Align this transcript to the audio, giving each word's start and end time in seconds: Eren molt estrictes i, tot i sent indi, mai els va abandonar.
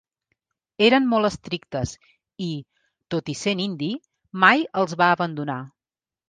Eren 0.85 1.03
molt 1.09 1.27
estrictes 1.27 1.93
i, 2.45 2.47
tot 3.15 3.29
i 3.35 3.37
sent 3.43 3.63
indi, 3.67 3.91
mai 4.47 4.65
els 4.83 4.97
va 5.05 5.13
abandonar. 5.19 5.61